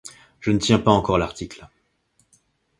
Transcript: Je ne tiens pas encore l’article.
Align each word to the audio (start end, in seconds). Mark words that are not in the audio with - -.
Je 0.39 0.49
ne 0.49 0.57
tiens 0.57 0.79
pas 0.79 0.89
encore 0.89 1.19
l’article. 1.19 1.69